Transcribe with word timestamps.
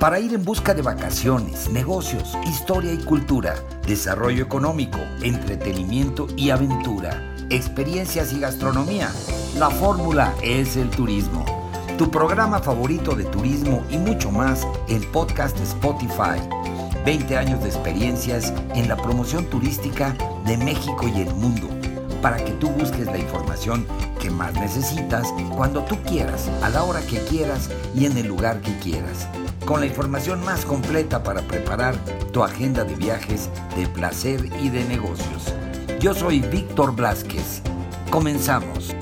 para 0.00 0.18
ir 0.18 0.32
en 0.32 0.42
busca 0.42 0.72
de 0.72 0.80
vacaciones, 0.80 1.68
negocios, 1.68 2.36
historia 2.46 2.92
y 2.94 2.98
cultura, 3.04 3.54
desarrollo 3.86 4.42
económico, 4.42 4.98
entretenimiento 5.20 6.26
y 6.38 6.48
aventura, 6.48 7.36
experiencias 7.50 8.32
y 8.32 8.40
gastronomía. 8.40 9.10
La 9.58 9.68
fórmula 9.68 10.34
es 10.42 10.76
el 10.76 10.88
turismo. 10.88 11.44
Tu 11.98 12.10
programa 12.10 12.60
favorito 12.60 13.14
de 13.14 13.24
turismo 13.24 13.84
y 13.90 13.98
mucho 13.98 14.30
más 14.30 14.66
en 14.88 15.02
podcast 15.12 15.60
Spotify. 15.60 16.40
20 17.04 17.36
años 17.36 17.62
de 17.62 17.68
experiencias 17.68 18.54
en 18.74 18.88
la 18.88 18.96
promoción 18.96 19.44
turística 19.50 20.16
de 20.44 20.56
México 20.56 21.08
y 21.08 21.20
el 21.20 21.34
mundo 21.34 21.68
para 22.22 22.36
que 22.36 22.52
tú 22.52 22.68
busques 22.70 23.06
la 23.06 23.18
información 23.18 23.86
que 24.20 24.30
más 24.30 24.52
necesitas 24.54 25.26
cuando 25.56 25.82
tú 25.84 25.96
quieras, 26.02 26.50
a 26.62 26.68
la 26.68 26.84
hora 26.84 27.00
que 27.00 27.18
quieras 27.24 27.70
y 27.94 28.04
en 28.04 28.16
el 28.18 28.26
lugar 28.26 28.60
que 28.60 28.76
quieras 28.78 29.26
con 29.70 29.78
la 29.78 29.86
información 29.86 30.44
más 30.44 30.64
completa 30.64 31.22
para 31.22 31.42
preparar 31.42 31.94
tu 32.32 32.42
agenda 32.42 32.82
de 32.82 32.96
viajes, 32.96 33.48
de 33.76 33.86
placer 33.86 34.50
y 34.60 34.68
de 34.68 34.84
negocios. 34.84 35.54
Yo 36.00 36.12
soy 36.12 36.40
Víctor 36.40 36.96
Blasquez. 36.96 37.62
Comenzamos. 38.10 38.96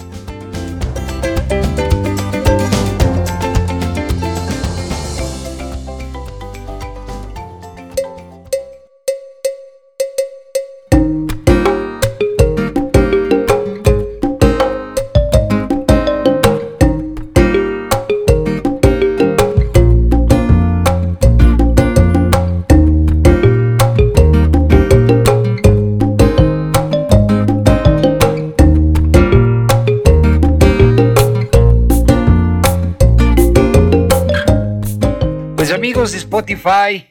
Spotify. 36.48 37.06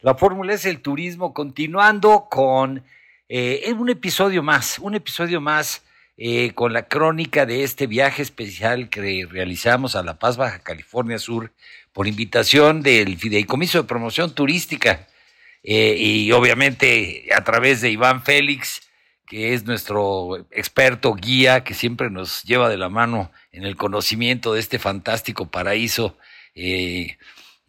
La 0.00 0.14
fórmula 0.16 0.52
es 0.52 0.66
el 0.66 0.80
turismo, 0.80 1.32
continuando 1.32 2.26
con 2.30 2.84
eh, 3.28 3.72
un 3.78 3.88
episodio 3.88 4.42
más, 4.42 4.78
un 4.78 4.94
episodio 4.94 5.40
más 5.40 5.82
eh, 6.18 6.52
con 6.52 6.74
la 6.74 6.88
crónica 6.88 7.46
de 7.46 7.62
este 7.62 7.86
viaje 7.86 8.20
especial 8.20 8.90
que 8.90 9.26
realizamos 9.30 9.96
a 9.96 10.02
La 10.02 10.18
Paz, 10.18 10.36
Baja 10.36 10.58
California 10.58 11.18
Sur, 11.18 11.52
por 11.94 12.06
invitación 12.06 12.82
del 12.82 13.16
Fideicomiso 13.16 13.78
de 13.80 13.88
Promoción 13.88 14.34
Turística 14.34 15.08
eh, 15.62 15.96
y 15.98 16.30
obviamente 16.32 17.28
a 17.34 17.44
través 17.44 17.80
de 17.80 17.90
Iván 17.90 18.22
Félix, 18.22 18.82
que 19.26 19.54
es 19.54 19.64
nuestro 19.64 20.46
experto 20.50 21.14
guía 21.14 21.64
que 21.64 21.72
siempre 21.72 22.10
nos 22.10 22.42
lleva 22.42 22.68
de 22.68 22.76
la 22.76 22.90
mano 22.90 23.30
en 23.52 23.64
el 23.64 23.76
conocimiento 23.76 24.52
de 24.52 24.60
este 24.60 24.78
fantástico 24.78 25.50
paraíso 25.50 26.18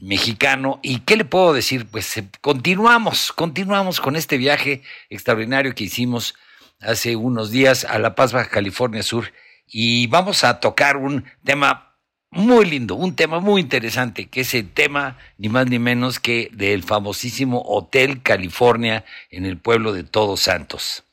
mexicano. 0.04 0.80
¿Y 0.84 1.00
qué 1.00 1.16
le 1.16 1.26
puedo 1.26 1.54
decir? 1.54 1.88
Pues 1.88 2.18
eh, 2.18 2.28
continuamos, 2.42 3.32
continuamos 3.32 4.02
con 4.02 4.16
este 4.16 4.38
viaje 4.38 4.84
extraordinario 5.10 5.73
que 5.73 5.86
hicimos 5.86 6.36
hace 6.82 7.16
unos 7.16 7.52
días 7.52 7.86
a 7.86 7.98
La 8.00 8.14
Paz, 8.14 8.34
Baja 8.34 8.50
California 8.50 9.02
Sur. 9.02 9.32
Y 9.66 10.08
vamos 10.08 10.44
a 10.44 10.60
tocar 10.60 10.98
un 10.98 11.23
tema 11.45 11.95
muy 12.32 12.66
lindo, 12.66 12.95
un 12.95 13.16
tema 13.16 13.40
muy 13.40 13.62
interesante, 13.62 14.28
que 14.28 14.42
es 14.42 14.54
el 14.54 14.70
tema 14.72 15.17
ni 15.38 15.50
más 15.50 15.67
ni 15.67 15.80
menos 15.80 16.20
que 16.20 16.50
del 16.52 16.83
famosísimo 16.83 17.61
Hotel 17.66 18.22
California 18.22 19.06
en 19.30 19.45
el 19.45 19.58
pueblo 19.58 19.94
de 19.94 20.04
Todos 20.04 20.42
Santos. 20.42 21.06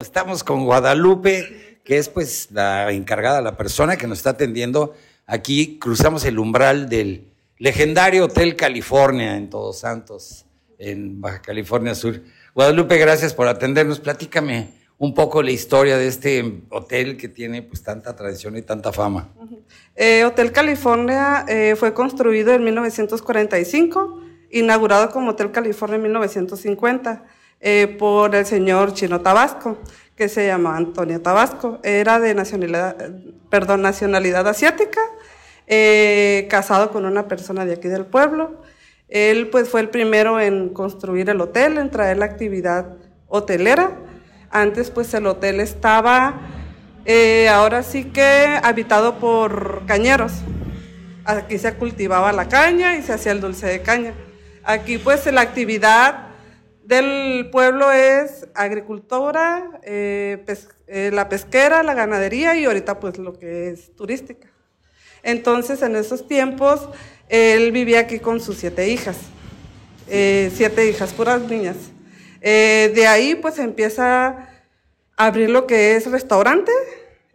Estamos 0.00 0.42
con 0.42 0.64
Guadalupe 0.64 1.64
que 1.84 1.98
es 1.98 2.08
pues 2.08 2.48
la 2.50 2.90
encargada, 2.90 3.42
la 3.42 3.56
persona 3.56 3.96
que 3.96 4.06
nos 4.06 4.18
está 4.18 4.30
atendiendo. 4.30 4.94
Aquí 5.26 5.78
cruzamos 5.78 6.24
el 6.26 6.38
umbral 6.38 6.88
del 6.88 7.32
legendario 7.58 8.26
Hotel 8.26 8.56
California 8.56 9.36
en 9.36 9.48
Todos 9.48 9.78
Santos, 9.78 10.44
en 10.78 11.20
Baja 11.20 11.40
California 11.40 11.94
Sur. 11.94 12.20
Guadalupe, 12.54 12.98
gracias 12.98 13.32
por 13.32 13.48
atendernos. 13.48 14.00
Platícame 14.00 14.68
un 14.98 15.14
poco 15.14 15.42
la 15.42 15.50
historia 15.50 15.96
de 15.96 16.08
este 16.08 16.62
hotel 16.68 17.16
que 17.16 17.28
tiene 17.28 17.62
pues 17.62 17.82
tanta 17.82 18.14
tradición 18.14 18.56
y 18.58 18.62
tanta 18.62 18.92
fama. 18.92 19.32
Eh, 19.96 20.24
hotel 20.24 20.52
California 20.52 21.46
eh, 21.48 21.74
fue 21.74 21.94
construido 21.94 22.52
en 22.52 22.62
1945, 22.62 24.20
inaugurado 24.50 25.08
como 25.08 25.30
Hotel 25.30 25.50
California 25.52 25.96
en 25.96 26.02
1950 26.02 27.24
eh, 27.60 27.96
por 27.98 28.34
el 28.34 28.44
señor 28.44 28.92
Chino 28.92 29.22
Tabasco 29.22 29.78
que 30.16 30.28
se 30.28 30.46
llamaba 30.46 30.76
Antonio 30.76 31.20
Tabasco. 31.20 31.80
Era 31.82 32.20
de 32.20 32.34
nacionalidad, 32.34 32.96
perdón, 33.50 33.82
nacionalidad 33.82 34.46
asiática, 34.46 35.00
eh, 35.66 36.46
casado 36.50 36.90
con 36.90 37.04
una 37.04 37.28
persona 37.28 37.64
de 37.64 37.74
aquí 37.74 37.88
del 37.88 38.06
pueblo. 38.06 38.62
Él 39.08 39.48
pues 39.50 39.68
fue 39.68 39.80
el 39.80 39.90
primero 39.90 40.40
en 40.40 40.70
construir 40.70 41.30
el 41.30 41.40
hotel, 41.40 41.78
en 41.78 41.90
traer 41.90 42.18
la 42.18 42.24
actividad 42.24 42.96
hotelera. 43.28 43.92
Antes 44.50 44.90
pues 44.90 45.12
el 45.14 45.26
hotel 45.26 45.60
estaba 45.60 46.40
eh, 47.04 47.48
ahora 47.48 47.82
sí 47.82 48.04
que 48.04 48.58
habitado 48.62 49.18
por 49.18 49.84
cañeros. 49.86 50.32
Aquí 51.24 51.58
se 51.58 51.74
cultivaba 51.74 52.32
la 52.32 52.48
caña 52.48 52.96
y 52.96 53.02
se 53.02 53.12
hacía 53.12 53.32
el 53.32 53.40
dulce 53.40 53.66
de 53.66 53.82
caña. 53.82 54.14
Aquí 54.62 54.98
pues 54.98 55.26
la 55.32 55.42
actividad 55.42 56.23
del 56.84 57.48
pueblo 57.50 57.90
es 57.92 58.46
agricultura, 58.54 59.80
eh, 59.82 60.44
eh, 60.86 61.10
la 61.12 61.28
pesquera, 61.28 61.82
la 61.82 61.94
ganadería 61.94 62.56
y 62.56 62.66
ahorita 62.66 63.00
pues 63.00 63.18
lo 63.18 63.38
que 63.38 63.70
es 63.70 63.94
turística. 63.96 64.48
Entonces 65.22 65.80
en 65.82 65.96
esos 65.96 66.28
tiempos 66.28 66.88
él 67.28 67.72
vivía 67.72 68.00
aquí 68.00 68.18
con 68.18 68.40
sus 68.40 68.58
siete 68.58 68.88
hijas, 68.88 69.16
eh, 70.08 70.52
siete 70.54 70.86
hijas, 70.86 71.14
puras 71.14 71.40
niñas. 71.42 71.76
de 72.42 73.06
ahí 73.06 73.34
pues 73.34 73.58
empieza 73.58 74.28
a 74.28 74.48
abrir 75.16 75.48
lo 75.48 75.66
que 75.66 75.96
es 75.96 76.10
restaurante, 76.10 76.72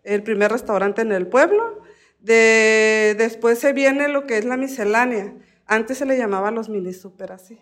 el 0.03 0.21
primer 0.21 0.51
restaurante 0.51 1.01
en 1.01 1.11
el 1.11 1.25
pueblo. 1.25 1.81
De, 2.19 3.15
después 3.17 3.57
se 3.57 3.73
viene 3.73 4.09
lo 4.09 4.27
que 4.27 4.37
es 4.37 4.45
la 4.45 4.57
miscelánea. 4.57 5.33
Antes 5.65 5.97
se 5.97 6.05
le 6.05 6.17
llamaba 6.17 6.51
los 6.51 6.69
mini 6.69 6.93
super 6.93 7.31
así. 7.31 7.57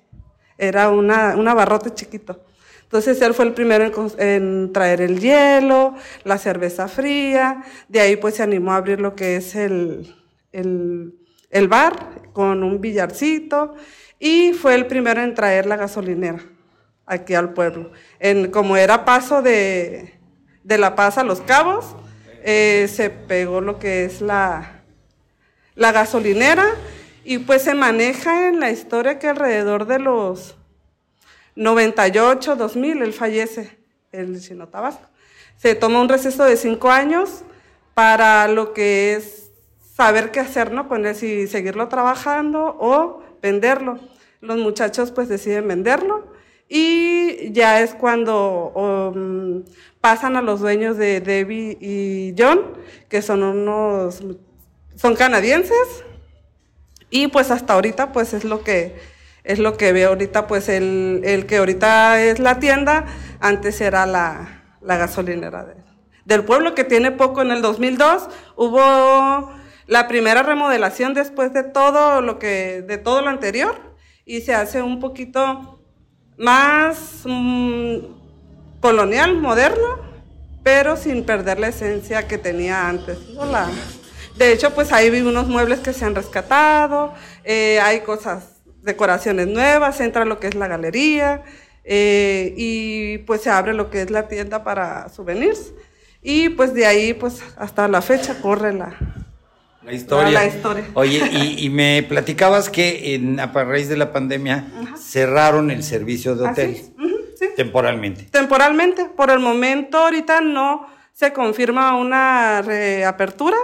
Era 0.57 0.89
una, 0.89 1.35
un 1.35 1.47
abarrote 1.47 1.93
chiquito. 1.93 2.41
Entonces 2.87 3.21
él 3.21 3.33
fue 3.33 3.43
el 3.43 3.53
primero 3.53 3.91
en, 4.17 4.71
traer 4.71 5.01
el 5.01 5.19
hielo, 5.19 5.95
la 6.23 6.37
cerveza 6.37 6.87
fría, 6.87 7.61
de 7.89 7.99
ahí 7.99 8.15
pues 8.15 8.35
se 8.35 8.43
animó 8.43 8.71
a 8.71 8.77
abrir 8.77 9.01
lo 9.01 9.13
que 9.13 9.35
es 9.35 9.55
el, 9.55 10.15
el, 10.53 11.67
bar 11.67 12.31
con 12.31 12.63
un 12.63 12.79
billarcito 12.79 13.75
y 14.19 14.53
fue 14.53 14.75
el 14.75 14.87
primero 14.87 15.21
en 15.21 15.33
traer 15.33 15.65
la 15.65 15.75
gasolinera 15.75 16.39
aquí 17.05 17.33
al 17.33 17.53
pueblo. 17.53 17.91
En, 18.19 18.51
como 18.51 18.77
era 18.77 19.03
paso 19.03 19.41
de, 19.41 20.13
de 20.63 20.77
La 20.77 20.95
Paz 20.95 21.17
a 21.17 21.25
Los 21.25 21.41
Cabos, 21.41 21.93
eh, 22.41 22.87
se 22.89 23.09
pegó 23.09 23.59
lo 23.59 23.79
que 23.79 24.05
es 24.05 24.21
la, 24.21 24.83
la 25.75 25.91
gasolinera 25.91 26.65
y 27.27 27.39
pues 27.39 27.63
se 27.63 27.73
maneja 27.73 28.47
en 28.47 28.61
la 28.61 28.71
historia 28.71 29.19
que 29.19 29.27
alrededor 29.27 29.85
de 29.85 29.99
los 29.99 30.55
98, 31.57 32.55
2000, 32.55 33.01
él 33.01 33.11
fallece, 33.11 33.77
el 34.13 34.39
Chino 34.39 34.69
Tabasco. 34.69 35.09
Se 35.57 35.75
toma 35.75 35.99
un 35.99 36.07
receso 36.07 36.45
de 36.45 36.55
cinco 36.55 36.89
años 36.89 37.41
para 37.93 38.47
lo 38.47 38.71
que 38.71 39.15
es 39.15 39.51
saber 39.93 40.31
qué 40.31 40.39
hacer, 40.39 40.71
¿no? 40.71 40.87
Con 40.87 41.05
él, 41.05 41.15
si 41.15 41.47
seguirlo 41.47 41.89
trabajando 41.89 42.77
o 42.79 43.21
venderlo. 43.41 43.99
Los 44.39 44.57
muchachos 44.57 45.11
pues 45.11 45.27
deciden 45.27 45.67
venderlo 45.67 46.31
y 46.69 47.51
ya 47.51 47.81
es 47.81 47.93
cuando 47.93 48.69
um, 48.69 49.65
pasan 49.99 50.37
a 50.37 50.41
los 50.41 50.61
dueños 50.61 50.95
de 50.95 51.19
Debbie 51.19 51.77
y 51.81 52.35
John, 52.37 52.61
que 53.09 53.21
son 53.21 53.43
unos, 53.43 54.23
son 54.95 55.15
canadienses, 55.17 56.05
y 57.09 57.27
pues 57.27 57.51
hasta 57.51 57.73
ahorita 57.73 58.11
pues 58.11 58.33
es 58.33 58.43
lo 58.43 58.63
que 58.63 58.95
es 59.43 59.59
lo 59.59 59.77
que 59.77 59.93
veo 59.93 60.09
ahorita, 60.09 60.45
pues 60.45 60.67
el, 60.67 61.21
el 61.23 61.45
que 61.45 61.57
ahorita 61.57 62.21
es 62.21 62.39
la 62.39 62.59
tienda, 62.59 63.05
antes 63.39 63.79
era 63.79 64.05
la, 64.05 64.63
la 64.81 64.97
gasolinera 64.97 65.65
del 66.25 66.43
pueblo, 66.43 66.75
que 66.75 66.83
tiene 66.83 67.11
poco, 67.11 67.41
en 67.41 67.51
el 67.51 67.61
2002 67.61 68.27
hubo 68.57 69.49
la 69.87 70.09
primera 70.09 70.43
remodelación 70.43 71.13
después 71.13 71.53
de 71.53 71.63
todo 71.63 72.21
lo 72.21 72.39
que, 72.39 72.81
de 72.81 72.97
todo 72.97 73.21
lo 73.21 73.29
anterior, 73.29 73.79
y 74.25 74.41
se 74.41 74.53
hace 74.53 74.81
un 74.81 74.99
poquito 74.99 75.79
más 76.37 77.21
mm, 77.23 77.99
colonial, 78.81 79.37
moderno, 79.37 79.99
pero 80.61 80.97
sin 80.97 81.23
perder 81.23 81.59
la 81.59 81.69
esencia 81.69 82.27
que 82.27 82.37
tenía 82.37 82.89
antes. 82.89 83.17
De 84.37 84.53
hecho, 84.53 84.73
pues 84.73 84.91
ahí 84.91 85.09
vi 85.09 85.21
unos 85.21 85.47
muebles 85.47 85.79
que 85.79 85.93
se 85.93 86.05
han 86.05 86.15
rescatado, 86.15 87.13
eh, 87.43 87.79
hay 87.81 88.01
cosas, 88.01 88.61
decoraciones 88.83 89.47
nuevas, 89.47 89.99
entra 89.99 90.25
lo 90.25 90.39
que 90.39 90.47
es 90.47 90.55
la 90.55 90.67
galería 90.67 91.43
eh, 91.83 92.53
y 92.57 93.19
pues 93.19 93.41
se 93.41 93.49
abre 93.49 93.73
lo 93.73 93.89
que 93.89 94.01
es 94.01 94.11
la 94.11 94.27
tienda 94.27 94.63
para 94.63 95.09
souvenirs. 95.09 95.73
Y 96.21 96.49
pues 96.49 96.73
de 96.73 96.85
ahí, 96.85 97.13
pues 97.13 97.41
hasta 97.57 97.87
la 97.87 98.01
fecha 98.01 98.41
corre 98.41 98.73
la, 98.73 98.97
la 99.81 99.93
historia. 99.93 100.51
Oye, 100.95 101.21
y, 101.57 101.69
me 101.69 102.03
platicabas 102.03 102.69
que 102.69 103.15
en, 103.15 103.39
a 103.39 103.47
raíz 103.47 103.87
de 103.87 103.95
la 103.95 104.11
pandemia 104.11 104.65
cerraron 104.97 105.71
el 105.71 105.83
servicio 105.83 106.35
de 106.35 106.49
hotel. 106.49 106.77
Temporalmente. 107.55 108.23
Temporalmente. 108.23 109.05
Por 109.05 109.29
el 109.29 109.39
momento, 109.39 109.99
ahorita 109.99 110.41
no 110.41 110.87
se 111.13 111.31
confirma 111.31 111.95
una 111.95 112.61
reapertura. 112.61 113.57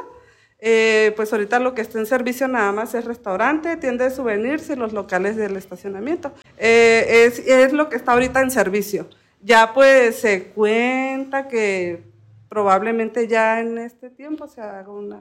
Eh, 0.66 1.12
pues 1.18 1.34
ahorita 1.34 1.60
lo 1.60 1.76
que 1.76 1.82
está 1.82 2.00
en 2.00 2.06
servicio 2.06 2.48
nada 2.48 2.72
más 2.72 2.94
es 2.94 3.04
restaurante, 3.04 3.76
tienda 3.76 4.06
de 4.06 4.12
souvenirs 4.12 4.70
y 4.70 4.78
los 4.78 4.94
locales 4.94 5.36
del 5.36 5.58
estacionamiento. 5.58 6.32
Eh, 6.58 7.26
es, 7.26 7.40
es 7.40 7.74
lo 7.74 7.90
que 7.90 7.98
está 7.98 8.14
ahorita 8.14 8.40
en 8.40 8.50
servicio. 8.50 9.10
Ya 9.42 9.74
pues 9.74 10.22
se 10.22 10.52
cuenta 10.52 11.50
que 11.50 12.04
probablemente 12.48 13.28
ya 13.28 13.60
en 13.60 13.78
este 13.78 14.10
tiempo 14.10 14.48
se 14.48 14.62
haga 14.62 14.90
una, 14.90 15.20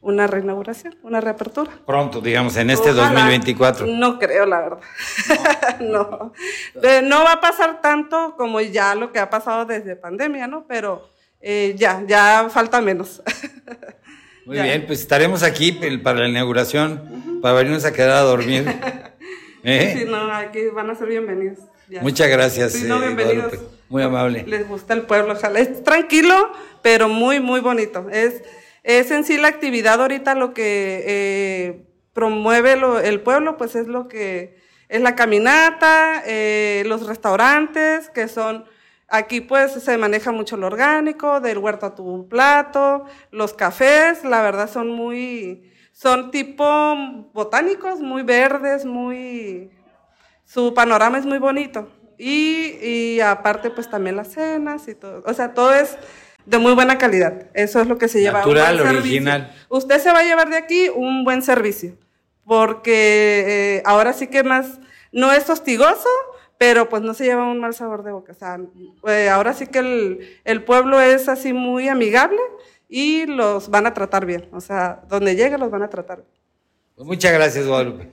una 0.00 0.26
reinauguración, 0.26 0.96
una 1.02 1.20
reapertura. 1.20 1.70
Pronto, 1.84 2.22
digamos, 2.22 2.56
en 2.56 2.70
este 2.70 2.94
2024. 2.94 3.86
No 3.86 4.18
creo, 4.18 4.46
la 4.46 4.60
verdad. 4.60 4.80
no. 5.80 6.32
no 7.02 7.24
va 7.24 7.32
a 7.32 7.40
pasar 7.42 7.82
tanto 7.82 8.36
como 8.38 8.58
ya 8.62 8.94
lo 8.94 9.12
que 9.12 9.18
ha 9.18 9.28
pasado 9.28 9.66
desde 9.66 9.96
pandemia, 9.96 10.46
¿no? 10.46 10.64
Pero 10.66 11.10
eh, 11.42 11.74
ya, 11.76 12.02
ya 12.06 12.48
falta 12.48 12.80
menos. 12.80 13.22
Muy 14.44 14.60
bien, 14.60 14.86
pues 14.86 15.00
estaremos 15.00 15.42
aquí 15.42 15.72
para 16.02 16.20
la 16.20 16.28
inauguración, 16.28 17.40
para 17.40 17.54
venirnos 17.54 17.84
a 17.84 17.92
quedar 17.92 18.10
a 18.10 18.20
dormir. 18.20 18.64
¿Eh? 19.64 19.96
Sí, 19.98 20.04
no, 20.10 20.32
aquí 20.32 20.66
van 20.74 20.90
a 20.90 20.94
ser 20.94 21.08
bienvenidos. 21.08 21.58
Muchas 22.00 22.28
gracias. 22.28 22.72
Sí, 22.72 22.84
no, 22.84 22.96
eh, 23.02 23.06
bienvenidos. 23.06 23.54
Muy 23.88 24.02
amable. 24.02 24.44
Les 24.46 24.66
gusta 24.66 24.94
el 24.94 25.02
pueblo, 25.02 25.34
ojalá. 25.34 25.60
Es 25.60 25.84
tranquilo, 25.84 26.52
pero 26.82 27.08
muy, 27.08 27.38
muy 27.38 27.60
bonito. 27.60 28.08
Es, 28.10 28.42
es 28.82 29.10
en 29.10 29.24
sí 29.24 29.36
la 29.36 29.48
actividad 29.48 30.00
ahorita 30.00 30.34
lo 30.34 30.54
que 30.54 31.04
eh, 31.06 31.84
promueve 32.12 32.72
el 33.04 33.20
pueblo, 33.20 33.56
pues 33.56 33.76
es 33.76 33.86
lo 33.86 34.08
que 34.08 34.60
es 34.88 35.00
la 35.00 35.14
caminata, 35.14 36.22
eh, 36.26 36.82
los 36.86 37.06
restaurantes, 37.06 38.10
que 38.10 38.28
son, 38.28 38.64
aquí 39.12 39.42
pues 39.42 39.72
se 39.72 39.98
maneja 39.98 40.32
mucho 40.32 40.56
lo 40.56 40.66
orgánico, 40.66 41.40
del 41.40 41.58
huerto 41.58 41.86
a 41.86 41.94
tu 41.94 42.28
plato, 42.28 43.04
los 43.30 43.52
cafés, 43.52 44.24
la 44.24 44.42
verdad 44.42 44.68
son 44.68 44.88
muy, 44.88 45.70
son 45.92 46.30
tipo 46.30 46.96
botánicos, 47.34 48.00
muy 48.00 48.22
verdes, 48.22 48.84
muy, 48.86 49.70
su 50.44 50.74
panorama 50.74 51.18
es 51.18 51.26
muy 51.26 51.38
bonito. 51.38 51.88
Y, 52.18 52.78
y 52.80 53.20
aparte 53.20 53.70
pues 53.70 53.90
también 53.90 54.16
las 54.16 54.28
cenas 54.32 54.88
y 54.88 54.94
todo, 54.94 55.22
o 55.26 55.34
sea, 55.34 55.54
todo 55.54 55.74
es 55.74 55.98
de 56.46 56.58
muy 56.58 56.74
buena 56.74 56.98
calidad. 56.98 57.50
Eso 57.54 57.80
es 57.80 57.86
lo 57.86 57.98
que 57.98 58.08
se 58.08 58.20
lleva. 58.20 58.38
Natural, 58.38 58.80
original. 58.80 59.54
Usted 59.68 60.00
se 60.00 60.12
va 60.12 60.20
a 60.20 60.24
llevar 60.24 60.48
de 60.48 60.56
aquí 60.56 60.88
un 60.88 61.24
buen 61.24 61.42
servicio, 61.42 61.96
porque 62.44 63.44
eh, 63.76 63.82
ahora 63.84 64.12
sí 64.12 64.28
que 64.28 64.42
más, 64.42 64.78
no 65.12 65.32
es 65.32 65.50
hostigoso, 65.50 66.08
pero 66.62 66.88
pues 66.88 67.02
no 67.02 67.12
se 67.12 67.24
lleva 67.24 67.50
un 67.50 67.58
mal 67.58 67.74
sabor 67.74 68.04
de 68.04 68.12
boca. 68.12 68.30
O 68.30 68.34
sea, 68.36 68.56
eh, 69.08 69.28
ahora 69.28 69.52
sí 69.52 69.66
que 69.66 69.80
el, 69.80 70.38
el, 70.44 70.62
pueblo 70.62 71.00
es 71.00 71.28
así 71.28 71.52
muy 71.52 71.88
amigable 71.88 72.38
y 72.88 73.26
los 73.26 73.68
van 73.68 73.88
a 73.88 73.94
tratar 73.94 74.26
bien. 74.26 74.48
O 74.52 74.60
sea, 74.60 75.02
donde 75.08 75.34
llegue 75.34 75.58
los 75.58 75.72
van 75.72 75.82
a 75.82 75.90
tratar 75.90 76.18
bien. 76.18 76.28
Pues 76.94 77.04
muchas 77.04 77.32
gracias, 77.32 77.66
Guadalupe. 77.66 78.12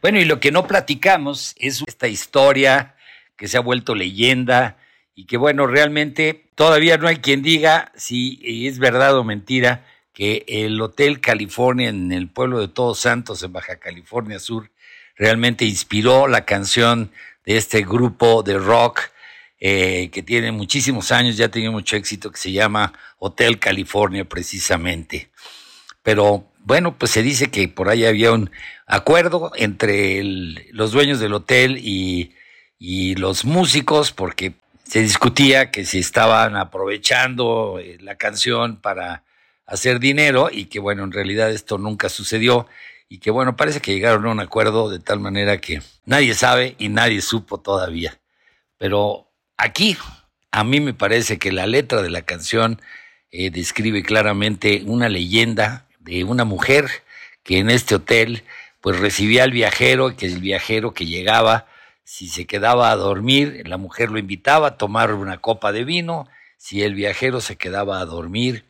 Bueno, 0.00 0.18
y 0.18 0.24
lo 0.24 0.40
que 0.40 0.50
no 0.50 0.66
platicamos 0.66 1.54
es 1.58 1.82
esta 1.86 2.08
historia 2.08 2.94
que 3.36 3.48
se 3.48 3.58
ha 3.58 3.60
vuelto 3.60 3.94
leyenda 3.94 4.78
y 5.14 5.26
que 5.26 5.36
bueno, 5.36 5.66
realmente 5.66 6.48
todavía 6.54 6.96
no 6.96 7.06
hay 7.06 7.16
quien 7.16 7.42
diga 7.42 7.92
si 7.96 8.66
es 8.66 8.78
verdad 8.78 9.18
o 9.18 9.24
mentira 9.24 9.84
que 10.16 10.46
el 10.48 10.80
Hotel 10.80 11.20
California 11.20 11.90
en 11.90 12.10
el 12.10 12.28
pueblo 12.28 12.58
de 12.58 12.68
Todos 12.68 12.98
Santos, 12.98 13.42
en 13.42 13.52
Baja 13.52 13.76
California 13.76 14.38
Sur, 14.38 14.70
realmente 15.14 15.66
inspiró 15.66 16.26
la 16.26 16.46
canción 16.46 17.12
de 17.44 17.58
este 17.58 17.82
grupo 17.82 18.42
de 18.42 18.58
rock 18.58 19.02
eh, 19.60 20.08
que 20.10 20.22
tiene 20.22 20.52
muchísimos 20.52 21.12
años, 21.12 21.36
ya 21.36 21.50
tiene 21.50 21.68
mucho 21.68 21.96
éxito, 21.96 22.32
que 22.32 22.38
se 22.38 22.52
llama 22.52 22.94
Hotel 23.18 23.58
California 23.58 24.24
precisamente. 24.24 25.28
Pero 26.02 26.50
bueno, 26.60 26.96
pues 26.96 27.10
se 27.10 27.22
dice 27.22 27.50
que 27.50 27.68
por 27.68 27.90
ahí 27.90 28.06
había 28.06 28.32
un 28.32 28.50
acuerdo 28.86 29.52
entre 29.54 30.22
los 30.72 30.92
dueños 30.92 31.20
del 31.20 31.34
hotel 31.34 31.78
y 31.78 32.32
y 32.78 33.14
los 33.14 33.44
músicos, 33.44 34.12
porque 34.12 34.54
se 34.84 35.00
discutía 35.00 35.70
que 35.70 35.84
si 35.84 35.98
estaban 35.98 36.56
aprovechando 36.56 37.78
eh, 37.80 37.98
la 38.00 38.16
canción 38.16 38.76
para 38.76 39.24
hacer 39.66 40.00
dinero 40.00 40.48
y 40.50 40.66
que 40.66 40.78
bueno, 40.78 41.04
en 41.04 41.12
realidad 41.12 41.50
esto 41.50 41.78
nunca 41.78 42.08
sucedió 42.08 42.66
y 43.08 43.18
que 43.18 43.30
bueno, 43.30 43.56
parece 43.56 43.80
que 43.80 43.92
llegaron 43.92 44.26
a 44.26 44.30
un 44.30 44.40
acuerdo 44.40 44.88
de 44.88 44.98
tal 44.98 45.20
manera 45.20 45.58
que 45.60 45.82
nadie 46.04 46.34
sabe 46.34 46.74
y 46.78 46.88
nadie 46.88 47.20
supo 47.20 47.58
todavía. 47.58 48.18
Pero 48.78 49.30
aquí 49.56 49.96
a 50.50 50.64
mí 50.64 50.80
me 50.80 50.94
parece 50.94 51.38
que 51.38 51.52
la 51.52 51.66
letra 51.66 52.02
de 52.02 52.10
la 52.10 52.22
canción 52.22 52.80
eh, 53.30 53.50
describe 53.50 54.02
claramente 54.02 54.82
una 54.86 55.08
leyenda 55.08 55.86
de 56.00 56.24
una 56.24 56.44
mujer 56.44 56.86
que 57.42 57.58
en 57.58 57.70
este 57.70 57.96
hotel 57.96 58.42
pues 58.80 58.98
recibía 58.98 59.44
al 59.44 59.50
viajero, 59.50 60.16
que 60.16 60.26
el 60.26 60.40
viajero 60.40 60.94
que 60.94 61.06
llegaba 61.06 61.66
si 62.06 62.28
se 62.28 62.46
quedaba 62.46 62.92
a 62.92 62.96
dormir, 62.96 63.64
la 63.66 63.78
mujer 63.78 64.12
lo 64.12 64.20
invitaba 64.20 64.68
a 64.68 64.76
tomar 64.78 65.12
una 65.12 65.38
copa 65.38 65.72
de 65.72 65.84
vino. 65.84 66.28
Si 66.56 66.82
el 66.82 66.94
viajero 66.94 67.40
se 67.40 67.56
quedaba 67.56 67.98
a 67.98 68.04
dormir, 68.04 68.64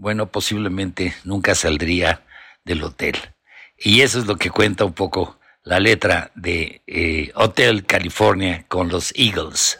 bueno, 0.00 0.30
posiblemente 0.30 1.14
nunca 1.24 1.54
saldría 1.54 2.22
del 2.64 2.82
hotel. 2.82 3.16
Y 3.76 4.00
eso 4.00 4.18
es 4.18 4.26
lo 4.26 4.36
que 4.36 4.48
cuenta 4.48 4.86
un 4.86 4.94
poco 4.94 5.38
la 5.62 5.78
letra 5.78 6.32
de 6.34 6.82
eh, 6.86 7.30
Hotel 7.34 7.84
California 7.84 8.64
con 8.66 8.88
los 8.88 9.12
Eagles. 9.14 9.78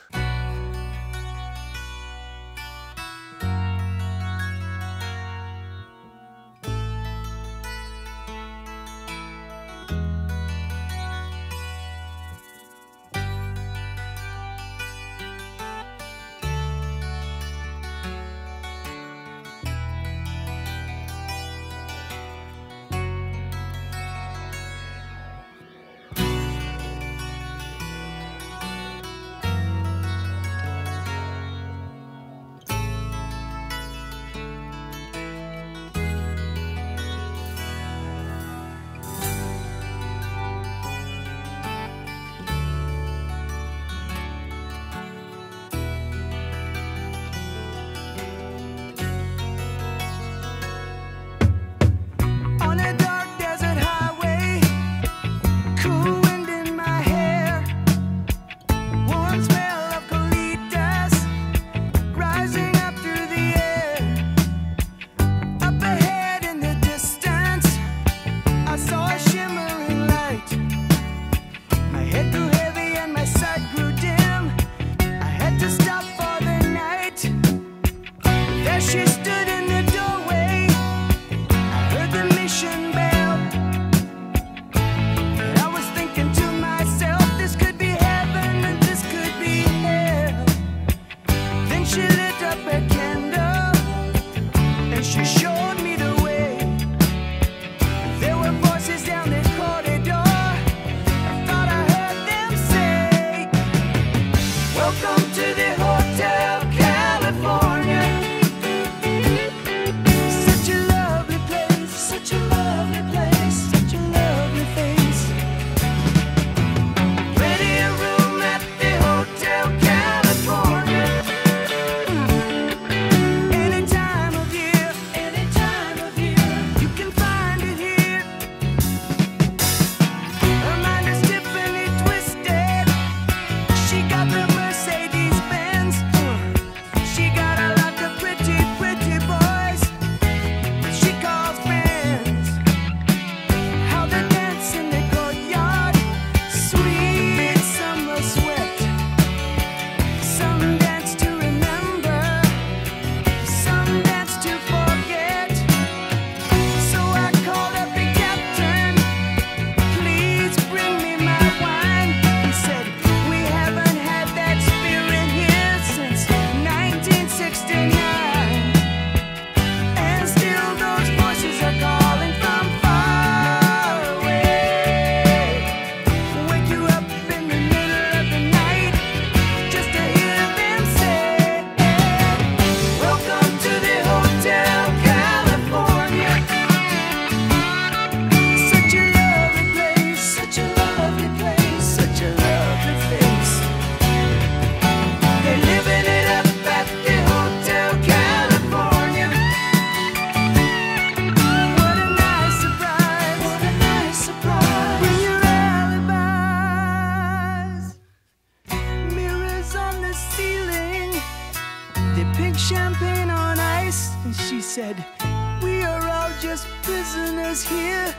just 216.40 216.66
prisoners 216.82 217.62
here 217.62 218.14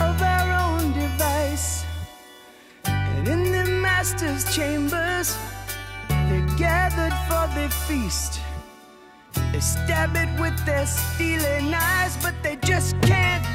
of 0.00 0.22
our 0.22 0.48
own 0.64 0.90
device. 0.92 1.84
And 2.86 3.28
in 3.28 3.52
the 3.52 3.70
master's 3.70 4.44
chambers, 4.54 5.36
they're 6.08 6.46
gathered 6.56 7.12
for 7.28 7.46
the 7.54 7.68
feast. 7.86 8.40
They 9.52 9.60
stab 9.60 10.16
it 10.16 10.40
with 10.40 10.64
their 10.64 10.86
stealing 10.86 11.74
eyes, 11.74 12.16
but 12.22 12.34
they 12.42 12.56
just 12.56 12.98
can't 13.02 13.46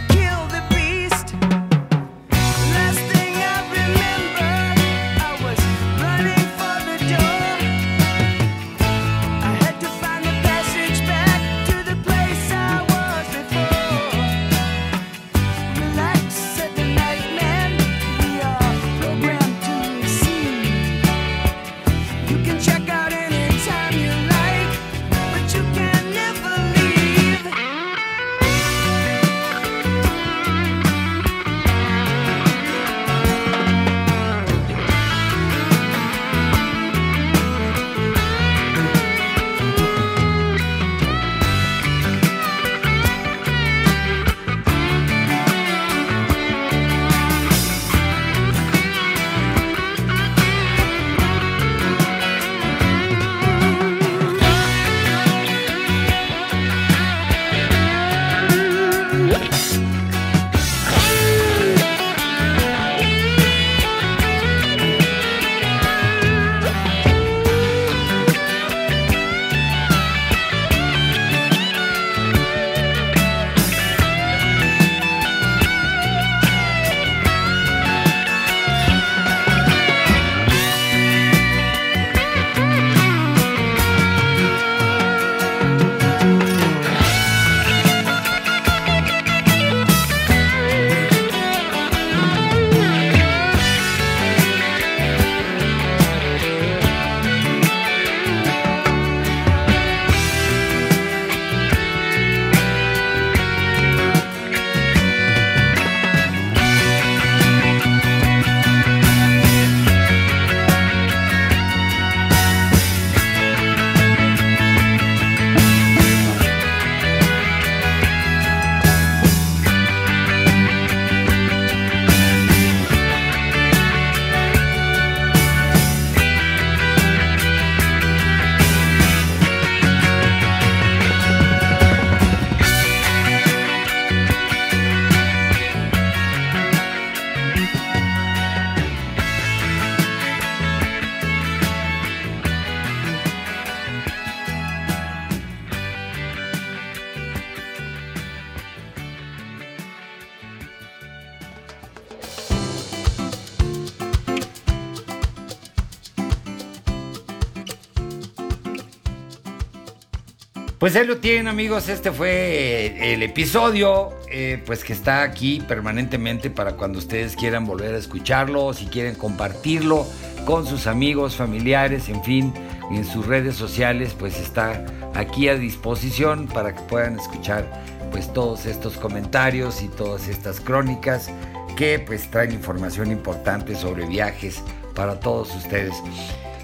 Pues 160.87 160.95
ahí 160.95 161.05
lo 161.05 161.17
tienen 161.17 161.49
amigos, 161.49 161.89
este 161.89 162.13
fue 162.13 163.13
el 163.13 163.21
episodio, 163.21 164.11
eh, 164.31 164.63
pues 164.65 164.85
que 164.85 164.93
está 164.93 165.21
aquí 165.21 165.61
permanentemente 165.67 166.49
para 166.49 166.77
cuando 166.77 166.97
ustedes 166.97 167.35
quieran 167.35 167.65
volver 167.65 167.93
a 167.93 167.97
escucharlo, 167.97 168.73
si 168.73 168.85
quieren 168.85 169.15
compartirlo 169.15 170.07
con 170.45 170.65
sus 170.65 170.87
amigos, 170.87 171.35
familiares, 171.35 172.07
en 172.07 172.23
fin, 172.23 172.53
en 172.89 173.03
sus 173.03 173.25
redes 173.25 173.57
sociales, 173.57 174.15
pues 174.17 174.39
está 174.39 174.85
aquí 175.13 175.49
a 175.49 175.55
disposición 175.55 176.47
para 176.47 176.73
que 176.73 176.81
puedan 176.83 177.19
escuchar 177.19 177.69
pues 178.13 178.31
todos 178.31 178.65
estos 178.65 178.95
comentarios 178.95 179.81
y 179.81 179.89
todas 179.89 180.29
estas 180.29 180.61
crónicas 180.61 181.29
que 181.75 181.99
pues 181.99 182.31
traen 182.31 182.53
información 182.53 183.11
importante 183.11 183.75
sobre 183.75 184.05
viajes 184.05 184.63
para 184.95 185.19
todos 185.19 185.53
ustedes. 185.53 185.95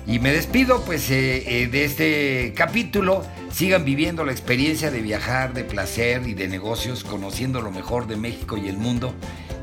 Y 0.06 0.20
me 0.20 0.32
despido 0.32 0.82
pues 0.82 1.10
eh, 1.12 1.64
eh, 1.64 1.68
de 1.68 1.86
este 1.86 2.54
capítulo. 2.56 3.24
Sigan 3.54 3.86
viviendo 3.86 4.26
la 4.26 4.32
experiencia 4.32 4.90
de 4.90 5.04
viajar, 5.04 5.54
de 5.54 5.64
placer 5.64 6.28
y 6.28 6.34
de 6.34 6.48
negocios, 6.48 7.04
conociendo 7.04 7.62
lo 7.62 7.70
mejor 7.70 8.08
de 8.08 8.16
México 8.16 8.58
y 8.58 8.68
el 8.68 8.78
mundo. 8.78 9.14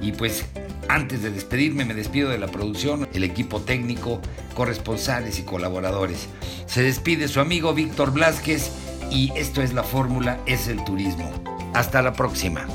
Y 0.01 0.13
pues 0.13 0.45
antes 0.89 1.25
de 1.25 1.33
despedirme 1.33 1.85
me 1.85 1.95
despido 1.95 2.31
de 2.31 2.39
la 2.39 2.47
producción, 2.47 3.09
el 3.15 3.25
equipo 3.25 3.61
técnico, 3.61 4.21
corresponsales 4.55 5.41
y 5.41 5.43
colaboradores. 5.43 6.29
Se 6.67 6.85
despide 6.85 7.27
su 7.27 7.41
amigo 7.41 7.75
Víctor 7.75 8.13
Blázquez 8.13 8.71
y 9.11 9.33
esto 9.35 9.61
es 9.61 9.73
la 9.73 9.83
fórmula, 9.83 10.39
es 10.47 10.69
el 10.69 10.85
turismo. 10.85 11.29
Hasta 11.75 12.01
la 12.01 12.13
próxima. 12.13 12.69